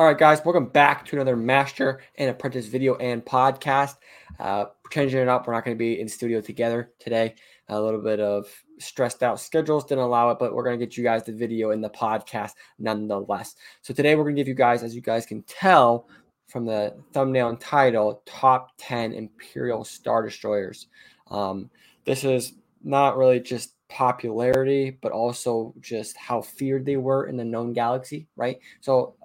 All 0.00 0.06
right, 0.06 0.16
guys, 0.16 0.42
welcome 0.46 0.64
back 0.64 1.04
to 1.04 1.16
another 1.16 1.36
Master 1.36 2.00
and 2.14 2.30
Apprentice 2.30 2.68
video 2.68 2.94
and 2.94 3.22
podcast. 3.22 3.96
Uh, 4.38 4.64
changing 4.90 5.20
it 5.20 5.28
up. 5.28 5.46
We're 5.46 5.52
not 5.52 5.62
going 5.62 5.76
to 5.76 5.78
be 5.78 6.00
in 6.00 6.08
studio 6.08 6.40
together 6.40 6.90
today. 6.98 7.34
A 7.68 7.78
little 7.78 8.00
bit 8.00 8.18
of 8.18 8.46
stressed 8.78 9.22
out 9.22 9.38
schedules 9.38 9.84
didn't 9.84 10.04
allow 10.04 10.30
it, 10.30 10.38
but 10.38 10.54
we're 10.54 10.64
going 10.64 10.80
to 10.80 10.86
get 10.86 10.96
you 10.96 11.04
guys 11.04 11.24
the 11.24 11.34
video 11.34 11.72
and 11.72 11.84
the 11.84 11.90
podcast 11.90 12.52
nonetheless. 12.78 13.56
So 13.82 13.92
today 13.92 14.14
we're 14.14 14.22
going 14.22 14.36
to 14.36 14.40
give 14.40 14.48
you 14.48 14.54
guys, 14.54 14.82
as 14.82 14.94
you 14.94 15.02
guys 15.02 15.26
can 15.26 15.42
tell 15.42 16.08
from 16.48 16.64
the 16.64 16.96
thumbnail 17.12 17.50
and 17.50 17.60
title, 17.60 18.22
top 18.24 18.70
10 18.78 19.12
Imperial 19.12 19.84
Star 19.84 20.24
Destroyers. 20.24 20.86
Um, 21.30 21.68
this 22.06 22.24
is 22.24 22.54
not 22.82 23.18
really 23.18 23.38
just 23.38 23.74
popularity, 23.90 24.96
but 25.02 25.12
also 25.12 25.74
just 25.80 26.16
how 26.16 26.40
feared 26.40 26.86
they 26.86 26.96
were 26.96 27.26
in 27.26 27.36
the 27.36 27.44
known 27.44 27.74
galaxy, 27.74 28.28
right? 28.36 28.58
So 28.80 29.16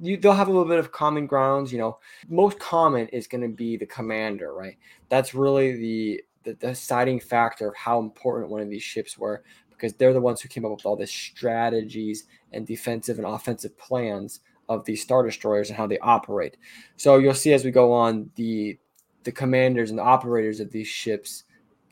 you 0.00 0.16
they'll 0.16 0.32
have 0.32 0.48
a 0.48 0.52
little 0.52 0.68
bit 0.68 0.78
of 0.78 0.92
common 0.92 1.26
grounds. 1.26 1.72
You 1.72 1.78
know, 1.78 1.98
most 2.28 2.58
common 2.58 3.08
is 3.08 3.26
going 3.26 3.42
to 3.42 3.48
be 3.48 3.76
the 3.76 3.86
commander, 3.86 4.54
right? 4.54 4.76
That's 5.08 5.34
really 5.34 5.72
the, 5.72 6.24
the 6.44 6.54
deciding 6.54 7.20
factor 7.20 7.68
of 7.68 7.76
how 7.76 7.98
important 8.00 8.50
one 8.50 8.60
of 8.60 8.70
these 8.70 8.82
ships 8.82 9.18
were 9.18 9.42
because 9.70 9.94
they're 9.94 10.12
the 10.12 10.20
ones 10.20 10.40
who 10.40 10.48
came 10.48 10.64
up 10.64 10.72
with 10.72 10.86
all 10.86 10.96
the 10.96 11.06
strategies 11.06 12.24
and 12.52 12.66
defensive 12.66 13.18
and 13.18 13.26
offensive 13.26 13.76
plans 13.78 14.40
of 14.68 14.84
these 14.84 15.02
star 15.02 15.24
destroyers 15.24 15.68
and 15.68 15.76
how 15.76 15.86
they 15.86 15.98
operate. 15.98 16.56
So 16.96 17.18
you'll 17.18 17.34
see 17.34 17.52
as 17.52 17.64
we 17.64 17.70
go 17.70 17.92
on 17.92 18.30
the 18.36 18.78
the 19.24 19.32
commanders 19.32 19.90
and 19.90 19.98
the 19.98 20.02
operators 20.02 20.60
of 20.60 20.70
these 20.70 20.86
ships 20.86 21.44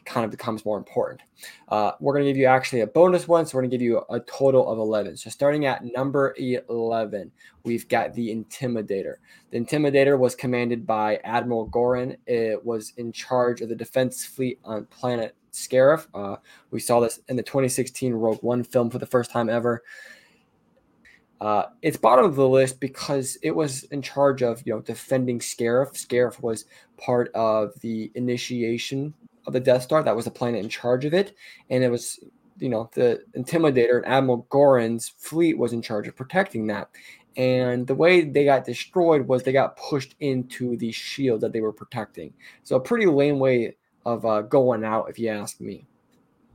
kind 0.08 0.24
of 0.24 0.30
becomes 0.30 0.64
more 0.64 0.78
important. 0.78 1.20
Uh, 1.68 1.92
we're 2.00 2.14
going 2.14 2.24
to 2.24 2.30
give 2.30 2.38
you 2.38 2.46
actually 2.46 2.80
a 2.80 2.86
bonus 2.86 3.28
one. 3.28 3.46
So 3.46 3.56
we're 3.56 3.62
going 3.62 3.70
to 3.70 3.76
give 3.76 3.84
you 3.84 4.02
a 4.10 4.18
total 4.20 4.68
of 4.68 4.78
11. 4.78 5.18
So 5.18 5.30
starting 5.30 5.66
at 5.66 5.84
number 5.84 6.34
11, 6.38 7.30
we've 7.62 7.86
got 7.88 8.14
the 8.14 8.34
Intimidator. 8.34 9.16
The 9.50 9.60
Intimidator 9.60 10.18
was 10.18 10.34
commanded 10.34 10.86
by 10.86 11.16
Admiral 11.24 11.68
Gorin. 11.68 12.16
It 12.26 12.64
was 12.64 12.94
in 12.96 13.12
charge 13.12 13.60
of 13.60 13.68
the 13.68 13.76
defense 13.76 14.24
fleet 14.24 14.58
on 14.64 14.86
planet 14.86 15.36
Scarif. 15.52 16.06
Uh, 16.14 16.36
we 16.70 16.80
saw 16.80 17.00
this 17.00 17.20
in 17.28 17.36
the 17.36 17.42
2016 17.42 18.14
Rogue 18.14 18.42
One 18.42 18.64
film 18.64 18.90
for 18.90 18.98
the 18.98 19.06
first 19.06 19.30
time 19.30 19.50
ever. 19.50 19.82
Uh, 21.40 21.66
it's 21.82 21.96
bottom 21.96 22.24
of 22.24 22.34
the 22.34 22.48
list 22.48 22.80
because 22.80 23.38
it 23.42 23.52
was 23.52 23.84
in 23.84 24.02
charge 24.02 24.42
of 24.42 24.60
you 24.66 24.74
know 24.74 24.80
defending 24.80 25.38
Scarif. 25.38 25.92
Scarif 25.92 26.42
was 26.42 26.64
part 26.96 27.30
of 27.34 27.78
the 27.80 28.10
initiation 28.16 29.14
of 29.48 29.54
the 29.54 29.60
Death 29.60 29.82
Star. 29.82 30.02
That 30.02 30.14
was 30.14 30.26
the 30.26 30.30
planet 30.30 30.62
in 30.62 30.68
charge 30.68 31.04
of 31.04 31.14
it, 31.14 31.34
and 31.70 31.82
it 31.82 31.90
was 31.90 32.20
you 32.58 32.68
know 32.68 32.88
the 32.94 33.24
Intimidator 33.36 33.96
and 33.96 34.06
Admiral 34.06 34.46
Gorin's 34.50 35.08
fleet 35.08 35.58
was 35.58 35.72
in 35.72 35.82
charge 35.82 36.06
of 36.06 36.14
protecting 36.14 36.68
that. 36.68 36.90
And 37.36 37.86
the 37.86 37.94
way 37.94 38.22
they 38.22 38.44
got 38.44 38.64
destroyed 38.64 39.26
was 39.26 39.42
they 39.42 39.52
got 39.52 39.76
pushed 39.76 40.16
into 40.20 40.76
the 40.76 40.90
shield 40.90 41.40
that 41.40 41.52
they 41.52 41.60
were 41.60 41.72
protecting. 41.72 42.32
So 42.64 42.76
a 42.76 42.80
pretty 42.80 43.06
lame 43.06 43.38
way 43.38 43.76
of 44.04 44.26
uh, 44.26 44.42
going 44.42 44.84
out, 44.84 45.08
if 45.08 45.18
you 45.18 45.28
ask 45.28 45.60
me. 45.60 45.86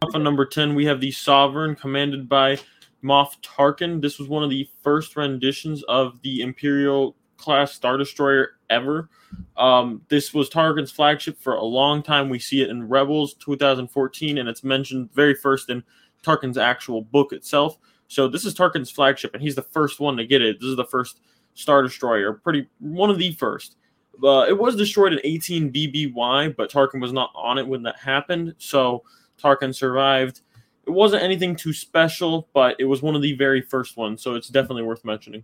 Off 0.02 0.14
on 0.14 0.24
number 0.24 0.46
ten, 0.46 0.76
we 0.76 0.86
have 0.86 1.00
the 1.00 1.12
Sovereign, 1.12 1.76
commanded 1.76 2.28
by 2.28 2.60
Moff 3.04 3.38
Tarkin. 3.42 4.02
This 4.02 4.20
was 4.20 4.28
one 4.28 4.44
of 4.44 4.50
the 4.50 4.70
first 4.84 5.16
renditions 5.16 5.84
of 5.84 6.22
the 6.22 6.42
Imperial 6.42 7.16
class 7.44 7.74
Star 7.74 7.98
Destroyer 7.98 8.52
ever. 8.70 9.10
Um, 9.58 10.02
this 10.08 10.34
was 10.34 10.50
Tarkin's 10.50 10.92
flagship 10.92 11.38
for 11.38 11.56
a 11.56 11.64
long 11.64 12.02
time. 12.02 12.30
We 12.30 12.40
see 12.40 12.62
it 12.62 12.70
in 12.70 12.88
Rebels 12.88 13.34
2014, 13.36 14.38
and 14.38 14.48
it's 14.48 14.64
mentioned 14.64 15.14
very 15.14 15.36
first 15.36 15.70
in 15.70 15.84
Tarkin's 16.24 16.58
actual 16.58 17.02
book 17.02 17.34
itself. 17.34 17.78
So 18.08 18.28
this 18.28 18.46
is 18.46 18.56
Tarkin's 18.56 18.90
flagship, 18.90 19.34
and 19.34 19.44
he's 19.44 19.56
the 19.56 19.62
first 19.62 20.00
one 20.00 20.16
to 20.18 20.26
get 20.26 20.42
it. 20.42 20.60
This 20.60 20.70
is 20.70 20.78
the 20.78 20.86
first 20.86 21.20
Star 21.54 21.84
Destroyer, 21.84 22.34
pretty 22.34 22.68
one 22.80 23.10
of 23.10 23.18
the 23.18 23.34
first. 23.34 23.76
Uh, 24.24 24.46
it 24.48 24.58
was 24.58 24.76
destroyed 24.76 25.12
in 25.12 25.20
18 25.24 25.72
BBY, 25.72 26.56
but 26.56 26.72
Tarkin 26.72 27.02
was 27.02 27.12
not 27.12 27.32
on 27.36 27.58
it 27.58 27.68
when 27.68 27.84
that 27.84 27.98
happened. 27.98 28.56
So 28.58 29.04
Tarkin 29.42 29.76
survived. 29.76 30.42
It 30.86 30.92
wasn't 30.92 31.24
anything 31.24 31.56
too 31.56 31.74
special, 31.74 32.48
but 32.54 32.76
it 32.80 32.86
was 32.86 33.02
one 33.02 33.16
of 33.16 33.22
the 33.22 33.34
very 33.34 33.62
first 33.62 33.98
ones, 33.98 34.22
so 34.22 34.36
it's 34.36 34.50
definitely 34.50 34.84
worth 34.84 35.04
mentioning. 35.04 35.44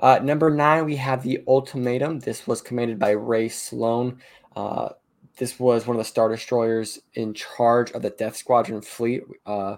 Uh, 0.00 0.18
number 0.22 0.50
nine, 0.50 0.84
we 0.84 0.96
have 0.96 1.22
the 1.22 1.42
Ultimatum. 1.46 2.20
This 2.20 2.46
was 2.46 2.62
commanded 2.62 2.98
by 2.98 3.10
Rae 3.10 3.48
Sloane. 3.48 4.18
Uh, 4.56 4.90
this 5.36 5.58
was 5.58 5.86
one 5.86 5.96
of 5.96 6.00
the 6.00 6.04
Star 6.04 6.28
Destroyers 6.28 6.98
in 7.14 7.34
charge 7.34 7.92
of 7.92 8.02
the 8.02 8.10
Death 8.10 8.36
Squadron 8.36 8.82
fleet. 8.82 9.22
Uh, 9.44 9.76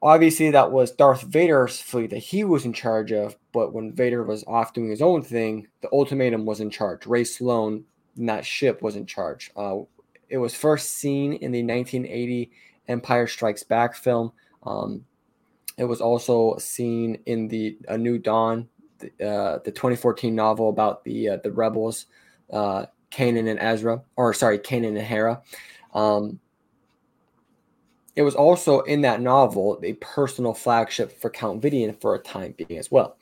obviously, 0.00 0.50
that 0.50 0.70
was 0.70 0.92
Darth 0.92 1.22
Vader's 1.22 1.80
fleet 1.80 2.10
that 2.10 2.18
he 2.18 2.44
was 2.44 2.64
in 2.64 2.72
charge 2.72 3.12
of, 3.12 3.36
but 3.52 3.72
when 3.72 3.92
Vader 3.92 4.22
was 4.22 4.44
off 4.46 4.72
doing 4.72 4.90
his 4.90 5.02
own 5.02 5.22
thing, 5.22 5.68
the 5.80 5.88
Ultimatum 5.92 6.44
was 6.44 6.60
in 6.60 6.70
charge. 6.70 7.06
Rae 7.06 7.24
Sloane 7.24 7.84
in 8.16 8.26
that 8.26 8.44
ship 8.44 8.82
was 8.82 8.96
in 8.96 9.06
charge. 9.06 9.50
Uh, 9.56 9.78
it 10.28 10.38
was 10.38 10.54
first 10.54 10.92
seen 10.92 11.32
in 11.34 11.52
the 11.52 11.62
1980 11.62 12.50
Empire 12.88 13.26
Strikes 13.26 13.62
Back 13.62 13.94
film. 13.94 14.32
Um, 14.64 15.04
it 15.78 15.84
was 15.84 16.00
also 16.00 16.56
seen 16.58 17.18
in 17.26 17.48
the 17.48 17.78
A 17.88 17.96
New 17.96 18.18
Dawn 18.18 18.68
the, 18.98 19.26
uh, 19.26 19.58
the 19.64 19.70
2014 19.70 20.34
novel 20.34 20.68
about 20.68 21.04
the 21.04 21.30
uh, 21.30 21.36
the 21.38 21.52
rebels, 21.52 22.06
uh, 22.52 22.86
Kanan 23.10 23.48
and 23.48 23.58
Ezra, 23.60 24.02
or 24.16 24.32
sorry, 24.32 24.58
Kanan 24.58 24.88
and 24.88 24.98
Hera. 24.98 25.42
Um, 25.94 26.40
it 28.14 28.22
was 28.22 28.34
also 28.34 28.80
in 28.80 29.00
that 29.02 29.20
novel 29.22 29.80
a 29.82 29.94
personal 29.94 30.52
flagship 30.52 31.18
for 31.20 31.30
Count 31.30 31.62
Vidian 31.62 31.98
for 32.00 32.14
a 32.14 32.18
time 32.18 32.54
being 32.56 32.78
as 32.78 32.90
well. 32.90 33.16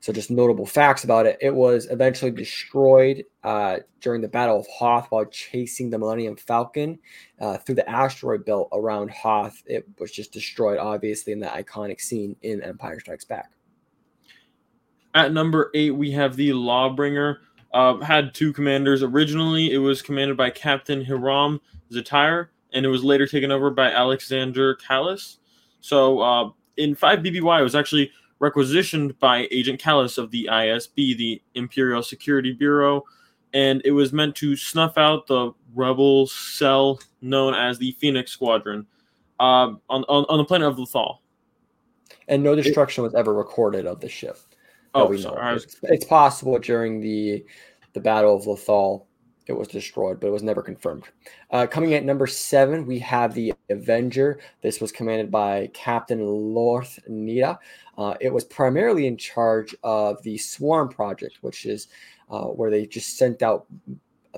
So, 0.00 0.12
just 0.12 0.30
notable 0.30 0.66
facts 0.66 1.04
about 1.04 1.24
it. 1.24 1.38
It 1.40 1.54
was 1.54 1.86
eventually 1.90 2.30
destroyed 2.30 3.24
uh, 3.42 3.78
during 4.00 4.20
the 4.20 4.28
Battle 4.28 4.60
of 4.60 4.66
Hoth 4.66 5.06
while 5.10 5.24
chasing 5.24 5.88
the 5.88 5.98
Millennium 5.98 6.36
Falcon 6.36 6.98
uh, 7.40 7.56
through 7.56 7.76
the 7.76 7.88
asteroid 7.88 8.44
belt 8.44 8.68
around 8.72 9.10
Hoth. 9.10 9.62
It 9.64 9.88
was 9.98 10.12
just 10.12 10.32
destroyed, 10.32 10.78
obviously, 10.78 11.32
in 11.32 11.40
that 11.40 11.54
iconic 11.54 12.00
scene 12.00 12.36
in 12.42 12.62
Empire 12.62 13.00
Strikes 13.00 13.24
Back. 13.24 13.50
At 15.14 15.32
number 15.32 15.70
eight, 15.74 15.92
we 15.92 16.10
have 16.10 16.36
the 16.36 16.50
Lawbringer. 16.50 17.36
Uh, 17.72 17.98
had 17.98 18.34
two 18.34 18.52
commanders. 18.52 19.02
Originally, 19.02 19.72
it 19.72 19.78
was 19.78 20.00
commanded 20.00 20.36
by 20.36 20.48
Captain 20.48 21.04
Hiram 21.04 21.60
Zetair, 21.90 22.48
and 22.74 22.84
it 22.84 22.88
was 22.88 23.02
later 23.02 23.26
taken 23.26 23.50
over 23.50 23.70
by 23.70 23.90
Alexander 23.90 24.76
Kallus. 24.76 25.38
So, 25.80 26.20
uh, 26.20 26.50
in 26.76 26.94
5 26.94 27.20
BBY, 27.20 27.60
it 27.60 27.62
was 27.62 27.74
actually 27.74 28.10
requisitioned 28.40 29.18
by 29.20 29.48
Agent 29.50 29.80
Kallus 29.80 30.18
of 30.18 30.30
the 30.30 30.48
ISB, 30.50 31.16
the 31.16 31.40
Imperial 31.54 32.02
Security 32.02 32.52
Bureau, 32.52 33.04
and 33.54 33.80
it 33.84 33.92
was 33.92 34.12
meant 34.12 34.34
to 34.36 34.56
snuff 34.56 34.98
out 34.98 35.26
the 35.28 35.52
rebel 35.74 36.26
cell 36.26 37.00
known 37.22 37.54
as 37.54 37.78
the 37.78 37.92
Phoenix 37.92 38.32
Squadron 38.32 38.86
uh, 39.38 39.72
on, 39.88 40.04
on, 40.08 40.26
on 40.28 40.38
the 40.38 40.44
planet 40.44 40.68
of 40.68 40.76
Lothal. 40.76 41.18
And 42.26 42.42
no 42.42 42.54
destruction 42.54 43.04
was 43.04 43.14
ever 43.14 43.32
recorded 43.32 43.86
of 43.86 44.00
the 44.00 44.08
ship. 44.08 44.38
Oh, 44.94 45.06
we 45.06 45.22
know. 45.22 45.36
It's, 45.54 45.76
it's, 45.82 46.04
possible 46.04 46.58
during 46.58 47.00
the 47.00 47.44
the 47.94 48.00
Battle 48.00 48.36
of 48.36 48.44
Lothal 48.44 49.04
it 49.46 49.52
was 49.52 49.68
destroyed, 49.68 50.20
but 50.20 50.28
it 50.28 50.32
was 50.32 50.42
never 50.42 50.62
confirmed. 50.62 51.04
Uh, 51.50 51.66
coming 51.66 51.94
at 51.94 52.04
number 52.04 52.26
seven, 52.26 52.86
we 52.86 52.98
have 53.00 53.34
the 53.34 53.52
Avenger. 53.70 54.40
This 54.62 54.80
was 54.80 54.92
commanded 54.92 55.30
by 55.30 55.70
Captain 55.74 56.20
Lorth 56.20 56.98
Needa. 57.08 57.58
Uh, 57.98 58.14
it 58.20 58.32
was 58.32 58.44
primarily 58.44 59.06
in 59.06 59.16
charge 59.16 59.74
of 59.82 60.22
the 60.22 60.38
Swarm 60.38 60.88
Project, 60.88 61.38
which 61.42 61.66
is 61.66 61.88
uh, 62.30 62.44
where 62.44 62.70
they 62.70 62.86
just 62.86 63.18
sent 63.18 63.42
out 63.42 63.66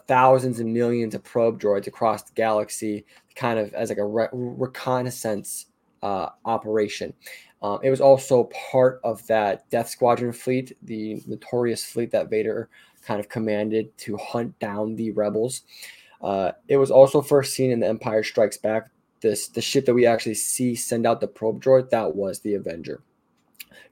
thousands 0.07 0.61
and 0.61 0.73
millions 0.73 1.15
of 1.15 1.23
probe 1.25 1.61
droids 1.61 1.87
across 1.87 2.23
the 2.23 2.33
galaxy, 2.35 3.07
kind 3.35 3.59
of 3.59 3.73
as 3.75 3.89
like 3.89 3.99
a 3.99 4.05
re- 4.05 4.29
reconnaissance 4.33 5.67
uh, 6.03 6.31
operation. 6.45 7.15
Um, 7.63 7.79
it 7.83 7.91
was 7.91 8.01
also 8.01 8.51
part 8.71 9.01
of 9.03 9.27
that 9.29 9.69
Death 9.71 9.89
Squadron 9.89 10.33
fleet, 10.33 10.77
the 10.83 11.23
notorious 11.27 11.85
fleet 11.85 12.11
that 12.11 12.29
Vader 12.29 12.69
kind 13.07 13.21
of 13.21 13.29
commanded 13.29 13.97
to 13.99 14.17
hunt 14.17 14.59
down 14.59 14.97
the 14.97 15.13
rebels. 15.13 15.63
Uh, 16.21 16.53
it 16.69 16.77
was 16.77 16.91
also 16.91 17.23
first 17.23 17.55
seen 17.55 17.71
in 17.71 17.81
The 17.81 17.89
Empire 17.89 18.23
Strikes 18.23 18.59
Back. 18.59 18.89
This 19.21 19.49
the 19.49 19.63
ship 19.63 19.87
that 19.87 19.95
we 19.95 20.05
actually 20.05 20.35
see 20.35 20.75
send 20.75 21.07
out 21.07 21.21
the 21.21 21.29
probe 21.29 21.63
droid 21.63 21.91
that 21.91 22.15
was 22.15 22.41
the 22.41 22.55
Avenger. 22.55 23.03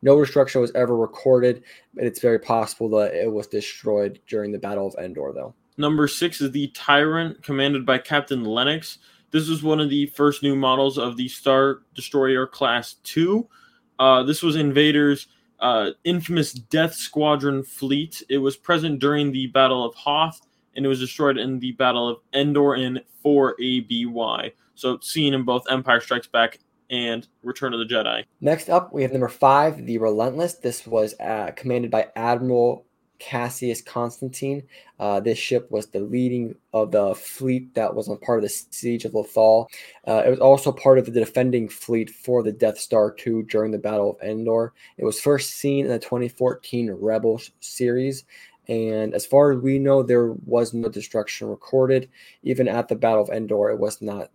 No 0.02 0.20
destruction 0.20 0.61
was 0.61 0.72
ever 0.72 0.96
recorded, 0.96 1.62
but 1.94 2.05
it's 2.05 2.20
very 2.20 2.38
possible 2.38 2.90
that 2.90 3.14
it 3.14 3.32
was 3.32 3.46
destroyed 3.46 4.20
during 4.26 4.52
the 4.52 4.58
Battle 4.58 4.87
of 4.87 4.94
Endor, 4.96 5.32
though. 5.34 5.55
Number 5.78 6.06
six 6.08 6.40
is 6.40 6.52
the 6.52 6.69
Tyrant, 6.69 7.43
commanded 7.43 7.87
by 7.87 7.99
Captain 7.99 8.44
Lennox. 8.44 8.99
This 9.31 9.49
was 9.49 9.62
one 9.62 9.81
of 9.81 9.90
the 9.90 10.06
first 10.06 10.43
new 10.43 10.55
models 10.55 10.99
of 10.99 11.16
the 11.16 11.28
Star 11.28 11.81
Destroyer 11.94 12.46
Class 12.46 12.96
2. 13.05 13.49
Uh, 13.99 14.22
this 14.22 14.43
was 14.43 14.56
in 14.56 14.72
Vader's 14.72 15.26
uh, 15.64 15.93
infamous 16.05 16.52
Death 16.52 16.94
Squadron 16.94 17.62
fleet. 17.62 18.22
It 18.28 18.37
was 18.37 18.55
present 18.55 19.00
during 19.00 19.32
the 19.32 19.46
Battle 19.46 19.82
of 19.82 19.94
Hoth, 19.94 20.43
and 20.76 20.84
it 20.84 20.88
was 20.88 21.00
destroyed 21.00 21.38
in 21.38 21.58
the 21.58 21.72
Battle 21.72 22.06
of 22.06 22.19
Endor 22.34 22.75
in 22.75 23.00
4 23.22 23.56
ABY. 23.58 24.52
So 24.75 24.99
seen 25.00 25.32
in 25.32 25.43
both 25.43 25.64
Empire 25.70 26.00
Strikes 26.02 26.26
Back 26.26 26.58
and 26.90 27.26
Return 27.43 27.72
of 27.72 27.78
the 27.78 27.87
Jedi. 27.87 28.25
Next 28.43 28.69
up, 28.69 28.93
we 28.93 29.00
have 29.02 29.12
number 29.12 29.28
five, 29.28 29.87
the 29.87 29.96
Relentless. 29.96 30.56
This 30.56 30.87
was 30.87 31.14
uh, 31.19 31.52
commanded 31.56 31.90
by 31.90 32.08
Admiral 32.14 32.84
Cassius 33.25 33.81
Constantine. 33.81 34.62
Uh, 34.99 35.19
this 35.19 35.38
ship 35.38 35.71
was 35.71 35.87
the 35.87 36.00
leading 36.00 36.55
of 36.75 36.91
the 36.91 37.15
fleet 37.15 37.75
that 37.75 37.94
was 37.94 38.06
on 38.06 38.19
part 38.19 38.38
of 38.38 38.43
the 38.43 38.50
siege 38.50 39.06
of 39.06 39.12
Lothal. 39.12 39.67
Uh, 40.06 40.23
it 40.26 40.29
was 40.29 40.41
also 40.41 40.71
part 40.71 40.99
of 40.99 41.06
the 41.06 41.11
defending 41.11 41.67
fleet 41.67 42.11
for 42.11 42.43
the 42.43 42.53
Death 42.53 42.79
Star 42.79 43.11
2 43.11 43.44
during 43.44 43.73
the 43.73 43.79
Battle 43.79 44.11
of 44.11 44.21
Endor. 44.21 44.75
It 44.99 45.06
was 45.06 45.23
first 45.23 45.53
seen 45.53 45.87
in 45.87 45.91
the 45.91 45.99
2014 45.99 46.91
Rebels 46.93 47.50
series. 47.61 48.25
And 48.69 49.15
as 49.15 49.25
far 49.25 49.53
as 49.53 49.59
we 49.59 49.79
know, 49.79 50.03
there 50.03 50.32
was 50.44 50.75
no 50.75 50.91
destruction 50.91 51.49
recorded. 51.49 52.11
Even 52.43 52.69
at 52.69 52.88
the 52.88 52.97
Battle 52.97 53.23
of 53.23 53.31
Endor, 53.31 53.71
it 53.71 53.79
was 53.79 54.03
not 54.03 54.31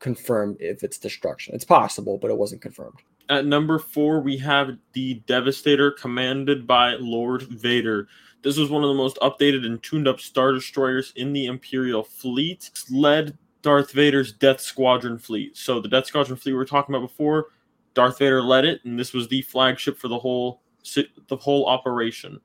confirmed 0.00 0.58
if 0.60 0.84
it's 0.84 0.98
destruction. 0.98 1.54
It's 1.54 1.64
possible, 1.64 2.18
but 2.18 2.30
it 2.30 2.36
wasn't 2.36 2.60
confirmed. 2.60 2.98
At 3.30 3.44
number 3.44 3.78
four, 3.78 4.20
we 4.20 4.38
have 4.38 4.78
the 4.92 5.14
Devastator, 5.26 5.90
commanded 5.90 6.66
by 6.66 6.94
Lord 6.94 7.42
Vader. 7.42 8.08
This 8.42 8.56
was 8.56 8.70
one 8.70 8.82
of 8.82 8.88
the 8.88 8.94
most 8.94 9.18
updated 9.18 9.66
and 9.66 9.82
tuned 9.82 10.08
up 10.08 10.20
Star 10.20 10.52
Destroyers 10.52 11.12
in 11.16 11.32
the 11.32 11.46
Imperial 11.46 12.02
fleet. 12.02 12.70
Led 12.90 13.36
Darth 13.60 13.92
Vader's 13.92 14.32
Death 14.32 14.60
Squadron 14.60 15.18
fleet. 15.18 15.56
So 15.56 15.80
the 15.80 15.88
Death 15.88 16.06
Squadron 16.06 16.38
fleet 16.38 16.52
we 16.52 16.58
were 16.58 16.64
talking 16.64 16.94
about 16.94 17.06
before, 17.06 17.48
Darth 17.94 18.18
Vader 18.18 18.42
led 18.42 18.64
it, 18.64 18.80
and 18.84 18.98
this 18.98 19.12
was 19.12 19.28
the 19.28 19.42
flagship 19.42 19.98
for 19.98 20.08
the 20.08 20.18
whole 20.18 20.62
the 20.94 21.36
whole 21.36 21.66
operation. 21.66 22.40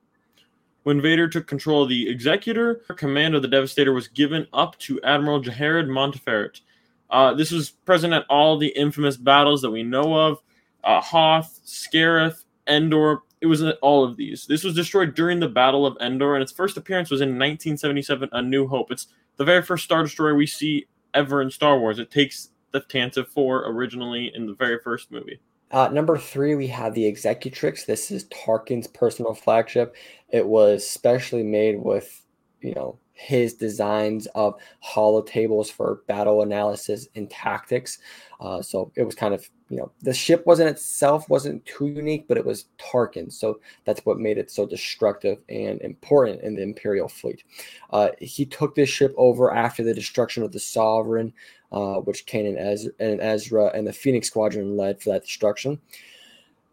When 0.82 1.00
Vader 1.00 1.28
took 1.28 1.46
control 1.46 1.84
of 1.84 1.88
the 1.88 2.10
Executor, 2.10 2.82
command 2.96 3.34
of 3.34 3.40
the 3.40 3.48
Devastator 3.48 3.92
was 3.92 4.08
given 4.08 4.46
up 4.52 4.76
to 4.80 5.00
Admiral 5.02 5.40
Jared 5.40 5.86
Montferrat. 5.86 6.60
Uh, 7.08 7.32
this 7.32 7.52
was 7.52 7.70
present 7.70 8.12
at 8.12 8.26
all 8.28 8.58
the 8.58 8.68
infamous 8.68 9.16
battles 9.16 9.62
that 9.62 9.70
we 9.70 9.82
know 9.82 10.14
of 10.14 10.42
uh, 10.84 11.00
Hoth, 11.00 11.60
Scarif, 11.64 12.44
Endor. 12.66 13.22
It 13.40 13.46
was 13.46 13.62
all 13.82 14.04
of 14.04 14.16
these. 14.16 14.46
This 14.46 14.64
was 14.64 14.74
destroyed 14.74 15.14
during 15.14 15.40
the 15.40 15.48
Battle 15.48 15.84
of 15.84 15.96
Endor, 16.00 16.34
and 16.34 16.42
its 16.42 16.52
first 16.52 16.76
appearance 16.76 17.10
was 17.10 17.20
in 17.20 17.30
1977, 17.30 18.30
A 18.32 18.42
New 18.42 18.66
Hope. 18.66 18.90
It's 18.90 19.08
the 19.36 19.44
very 19.44 19.62
first 19.62 19.84
Star 19.84 20.02
Destroyer 20.02 20.34
we 20.34 20.46
see 20.46 20.86
ever 21.12 21.42
in 21.42 21.50
Star 21.50 21.78
Wars. 21.78 21.98
It 21.98 22.10
takes 22.10 22.50
the 22.72 22.80
Tantive 22.80 23.28
4 23.28 23.68
originally 23.68 24.32
in 24.34 24.46
the 24.46 24.54
very 24.54 24.78
first 24.78 25.10
movie. 25.10 25.40
Uh, 25.70 25.88
number 25.88 26.16
three, 26.16 26.54
we 26.54 26.68
have 26.68 26.94
the 26.94 27.06
Executrix. 27.06 27.84
This 27.84 28.10
is 28.10 28.24
Tarkin's 28.26 28.86
personal 28.86 29.34
flagship. 29.34 29.96
It 30.28 30.46
was 30.46 30.88
specially 30.88 31.42
made 31.42 31.82
with, 31.82 32.22
you 32.60 32.74
know, 32.74 32.98
his 33.14 33.54
designs 33.54 34.26
of 34.34 34.54
holotables 34.84 35.70
for 35.70 36.02
battle 36.08 36.42
analysis 36.42 37.08
and 37.14 37.30
tactics. 37.30 37.98
Uh, 38.40 38.60
so 38.60 38.90
it 38.96 39.04
was 39.04 39.14
kind 39.14 39.32
of, 39.32 39.48
you 39.70 39.76
know, 39.76 39.90
the 40.02 40.12
ship 40.12 40.44
wasn't 40.46 40.68
itself 40.68 41.28
wasn't 41.28 41.64
too 41.64 41.86
unique, 41.86 42.26
but 42.28 42.36
it 42.36 42.44
was 42.44 42.66
Tarkin. 42.76 43.32
So 43.32 43.60
that's 43.84 44.04
what 44.04 44.18
made 44.18 44.36
it 44.36 44.50
so 44.50 44.66
destructive 44.66 45.38
and 45.48 45.80
important 45.80 46.42
in 46.42 46.56
the 46.56 46.62
Imperial 46.62 47.08
fleet. 47.08 47.44
Uh, 47.90 48.10
he 48.20 48.44
took 48.44 48.74
this 48.74 48.88
ship 48.88 49.14
over 49.16 49.54
after 49.54 49.82
the 49.82 49.94
destruction 49.94 50.42
of 50.42 50.52
the 50.52 50.60
Sovereign, 50.60 51.32
uh, 51.72 52.00
which 52.00 52.26
Kanan 52.26 52.90
and 52.98 53.20
Ezra 53.20 53.70
and 53.74 53.86
the 53.86 53.92
Phoenix 53.92 54.26
Squadron 54.26 54.76
led 54.76 55.00
for 55.00 55.10
that 55.10 55.22
destruction. 55.22 55.80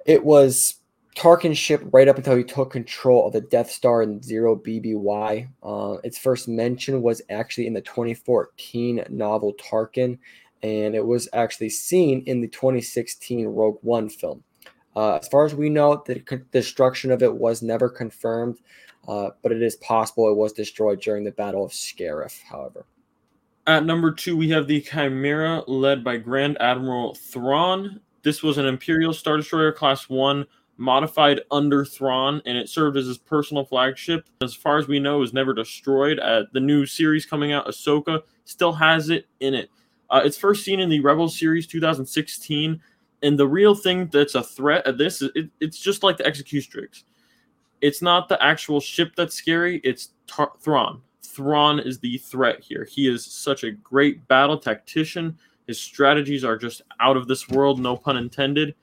It 0.05 0.25
was 0.25 0.80
Tarkin's 1.15 1.57
ship 1.57 1.81
right 1.91 2.07
up 2.07 2.17
until 2.17 2.37
he 2.37 2.43
took 2.43 2.71
control 2.71 3.27
of 3.27 3.33
the 3.33 3.41
Death 3.41 3.69
Star 3.69 4.01
in 4.01 4.21
Zero 4.21 4.55
BBY. 4.55 5.47
Uh, 5.61 5.97
its 6.03 6.17
first 6.17 6.47
mention 6.47 7.01
was 7.01 7.21
actually 7.29 7.67
in 7.67 7.73
the 7.73 7.81
2014 7.81 9.05
novel 9.09 9.53
Tarkin, 9.55 10.17
and 10.63 10.95
it 10.95 11.05
was 11.05 11.27
actually 11.33 11.69
seen 11.69 12.23
in 12.27 12.39
the 12.39 12.47
2016 12.47 13.47
Rogue 13.47 13.79
One 13.81 14.09
film. 14.09 14.43
Uh, 14.95 15.15
as 15.15 15.27
far 15.27 15.45
as 15.45 15.53
we 15.53 15.69
know, 15.69 16.01
the 16.05 16.43
destruction 16.51 17.11
of 17.11 17.23
it 17.23 17.33
was 17.33 17.61
never 17.61 17.89
confirmed, 17.89 18.59
uh, 19.07 19.29
but 19.41 19.51
it 19.51 19.61
is 19.61 19.75
possible 19.77 20.29
it 20.29 20.37
was 20.37 20.53
destroyed 20.53 21.01
during 21.01 21.23
the 21.23 21.31
Battle 21.31 21.65
of 21.65 21.71
Scarif, 21.71 22.41
however. 22.43 22.85
At 23.67 23.85
number 23.85 24.11
two, 24.11 24.35
we 24.35 24.49
have 24.49 24.67
the 24.67 24.81
Chimera, 24.81 25.63
led 25.67 26.03
by 26.03 26.17
Grand 26.17 26.59
Admiral 26.59 27.15
Thrawn. 27.15 27.99
This 28.23 28.43
was 28.43 28.57
an 28.57 28.65
Imperial 28.65 29.13
Star 29.13 29.37
Destroyer 29.37 29.71
Class 29.71 30.09
1 30.09 30.45
modified 30.81 31.41
under 31.51 31.85
Thrawn, 31.85 32.41
and 32.45 32.57
it 32.57 32.67
served 32.67 32.97
as 32.97 33.05
his 33.05 33.19
personal 33.19 33.63
flagship. 33.63 34.27
As 34.41 34.53
far 34.53 34.77
as 34.77 34.87
we 34.87 34.99
know, 34.99 35.19
was 35.19 35.31
never 35.31 35.53
destroyed. 35.53 36.19
Uh, 36.19 36.43
the 36.51 36.59
new 36.59 36.85
series 36.85 37.25
coming 37.25 37.51
out, 37.51 37.67
Ahsoka, 37.67 38.23
still 38.45 38.73
has 38.73 39.09
it 39.09 39.27
in 39.39 39.53
it. 39.53 39.69
Uh, 40.09 40.21
it's 40.25 40.37
first 40.37 40.65
seen 40.65 40.79
in 40.79 40.89
the 40.89 40.99
Rebels 40.99 41.37
series 41.37 41.67
2016, 41.67 42.81
and 43.21 43.39
the 43.39 43.47
real 43.47 43.75
thing 43.75 44.07
that's 44.07 44.35
a 44.35 44.43
threat 44.43 44.85
at 44.87 44.97
this, 44.97 45.21
it, 45.21 45.49
it's 45.59 45.79
just 45.79 46.03
like 46.03 46.17
the 46.17 46.25
Executrix. 46.25 47.03
It's 47.79 48.01
not 48.01 48.27
the 48.27 48.41
actual 48.43 48.79
ship 48.79 49.13
that's 49.15 49.35
scary, 49.35 49.79
it's 49.83 50.09
Tar- 50.27 50.53
Thrawn. 50.59 51.01
Thrawn 51.23 51.79
is 51.79 51.99
the 51.99 52.17
threat 52.17 52.59
here. 52.59 52.85
He 52.85 53.07
is 53.07 53.23
such 53.23 53.63
a 53.63 53.71
great 53.71 54.27
battle 54.27 54.57
tactician. 54.57 55.37
His 55.67 55.79
strategies 55.79 56.43
are 56.43 56.57
just 56.57 56.81
out 56.99 57.15
of 57.15 57.27
this 57.27 57.47
world, 57.47 57.79
no 57.79 57.95
pun 57.95 58.17
intended 58.17 58.75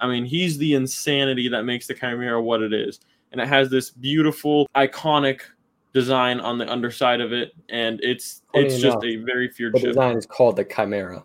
I 0.00 0.08
mean, 0.08 0.24
he's 0.24 0.58
the 0.58 0.74
insanity 0.74 1.48
that 1.48 1.64
makes 1.64 1.86
the 1.86 1.94
Chimera 1.94 2.42
what 2.42 2.62
it 2.62 2.72
is. 2.72 3.00
And 3.32 3.40
it 3.40 3.48
has 3.48 3.70
this 3.70 3.90
beautiful, 3.90 4.68
iconic 4.76 5.40
design 5.92 6.40
on 6.40 6.58
the 6.58 6.70
underside 6.70 7.20
of 7.20 7.32
it, 7.32 7.52
and 7.70 7.98
it's 8.02 8.42
Funny 8.52 8.66
it's 8.66 8.82
enough, 8.82 9.02
just 9.02 9.04
a 9.04 9.16
very 9.16 9.48
feared 9.48 9.74
the 9.74 9.80
ship. 9.80 9.88
design 9.88 10.16
is 10.16 10.26
called 10.26 10.56
the 10.56 10.64
Chimera. 10.64 11.24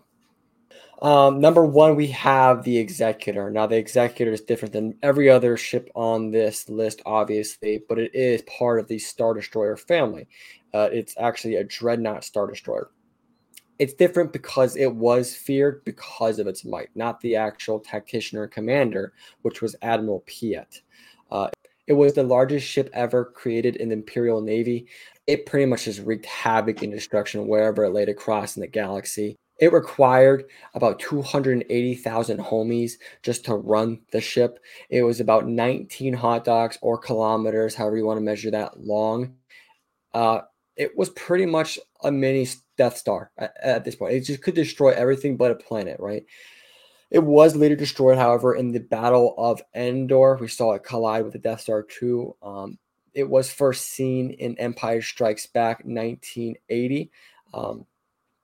Um, 1.02 1.40
number 1.40 1.66
one, 1.66 1.96
we 1.96 2.06
have 2.06 2.62
the 2.62 2.78
Executor. 2.78 3.50
Now, 3.50 3.66
the 3.66 3.76
Executor 3.76 4.32
is 4.32 4.40
different 4.40 4.72
than 4.72 4.96
every 5.02 5.28
other 5.28 5.56
ship 5.56 5.90
on 5.94 6.30
this 6.30 6.68
list, 6.68 7.02
obviously, 7.04 7.82
but 7.88 7.98
it 7.98 8.14
is 8.14 8.42
part 8.42 8.78
of 8.78 8.86
the 8.88 8.98
Star 8.98 9.34
Destroyer 9.34 9.76
family. 9.76 10.28
Uh, 10.72 10.88
it's 10.92 11.14
actually 11.18 11.56
a 11.56 11.64
Dreadnought 11.64 12.24
Star 12.24 12.46
Destroyer. 12.46 12.90
It's 13.78 13.94
different 13.94 14.32
because 14.32 14.76
it 14.76 14.94
was 14.94 15.34
feared 15.34 15.84
because 15.84 16.38
of 16.38 16.46
its 16.46 16.64
might, 16.64 16.90
not 16.94 17.20
the 17.20 17.36
actual 17.36 17.80
tactician 17.80 18.38
or 18.38 18.46
commander, 18.46 19.12
which 19.42 19.60
was 19.60 19.76
Admiral 19.82 20.22
Piet. 20.26 20.82
Uh, 21.30 21.48
it 21.86 21.94
was 21.94 22.14
the 22.14 22.22
largest 22.22 22.66
ship 22.66 22.88
ever 22.92 23.24
created 23.24 23.76
in 23.76 23.88
the 23.88 23.94
Imperial 23.94 24.40
Navy. 24.40 24.86
It 25.26 25.46
pretty 25.46 25.66
much 25.66 25.86
just 25.86 26.00
wreaked 26.00 26.26
havoc 26.26 26.82
and 26.82 26.92
destruction 26.92 27.48
wherever 27.48 27.84
it 27.84 27.90
laid 27.90 28.08
across 28.08 28.56
in 28.56 28.60
the 28.60 28.68
galaxy. 28.68 29.36
It 29.58 29.72
required 29.72 30.44
about 30.74 30.98
280,000 31.00 32.38
homies 32.38 32.92
just 33.22 33.44
to 33.44 33.54
run 33.54 34.00
the 34.10 34.20
ship. 34.20 34.58
It 34.90 35.02
was 35.02 35.20
about 35.20 35.46
19 35.46 36.14
hot 36.14 36.44
dogs 36.44 36.78
or 36.82 36.98
kilometers, 36.98 37.74
however 37.74 37.96
you 37.96 38.06
want 38.06 38.18
to 38.18 38.24
measure 38.24 38.50
that, 38.50 38.80
long. 38.80 39.34
Uh, 40.14 40.40
it 40.76 40.96
was 40.96 41.10
pretty 41.10 41.46
much 41.46 41.78
a 42.02 42.10
mini 42.10 42.46
Death 42.76 42.96
Star 42.96 43.30
at, 43.38 43.54
at, 43.62 43.84
this 43.84 43.96
point. 43.96 44.14
It 44.14 44.20
just 44.20 44.42
could 44.42 44.54
destroy 44.54 44.90
everything 44.90 45.36
but 45.36 45.50
a 45.50 45.54
planet, 45.54 45.98
right? 46.00 46.24
It 47.10 47.22
was 47.22 47.54
later 47.54 47.76
destroyed, 47.76 48.16
however, 48.16 48.54
in 48.54 48.72
the 48.72 48.80
Battle 48.80 49.34
of 49.36 49.62
Endor. 49.74 50.38
We 50.40 50.48
saw 50.48 50.72
it 50.72 50.82
collide 50.82 51.24
with 51.24 51.34
the 51.34 51.38
Death 51.38 51.60
Star 51.60 51.82
2. 51.82 52.36
Um, 52.42 52.78
it 53.12 53.28
was 53.28 53.52
first 53.52 53.88
seen 53.88 54.30
in 54.30 54.58
Empire 54.58 55.02
Strikes 55.02 55.46
Back 55.46 55.84
1980. 55.84 57.10
Um, 57.52 57.84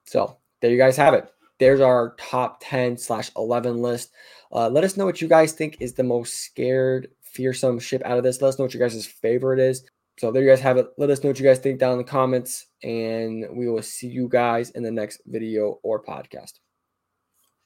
so 0.04 0.36
there 0.60 0.70
you 0.70 0.76
guys 0.76 0.96
have 0.98 1.14
it. 1.14 1.30
There's 1.58 1.80
our 1.80 2.14
top 2.18 2.58
10 2.62 2.98
slash 2.98 3.30
11 3.36 3.80
list. 3.80 4.12
Uh, 4.52 4.68
let 4.68 4.84
us 4.84 4.96
know 4.96 5.06
what 5.06 5.20
you 5.20 5.28
guys 5.28 5.52
think 5.52 5.78
is 5.80 5.94
the 5.94 6.02
most 6.02 6.44
scared, 6.44 7.08
fearsome 7.22 7.78
ship 7.78 8.02
out 8.04 8.18
of 8.18 8.24
this. 8.24 8.40
Let 8.40 8.48
us 8.48 8.58
know 8.58 8.66
what 8.66 8.74
your 8.74 8.86
guys' 8.86 9.06
favorite 9.06 9.58
is. 9.58 9.84
So 10.18 10.32
there 10.32 10.42
you 10.42 10.48
guys 10.48 10.60
have 10.60 10.76
it. 10.76 10.88
Let 10.98 11.10
us 11.10 11.22
know 11.22 11.30
what 11.30 11.38
you 11.38 11.46
guys 11.46 11.58
think 11.58 11.78
down 11.78 11.92
in 11.92 11.98
the 11.98 12.04
comments, 12.04 12.66
and 12.82 13.46
we 13.52 13.68
will 13.68 13.82
see 13.82 14.08
you 14.08 14.28
guys 14.28 14.70
in 14.70 14.82
the 14.82 14.90
next 14.90 15.20
video 15.26 15.78
or 15.82 16.02
podcast. 16.02 16.54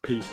Peace. 0.02 0.28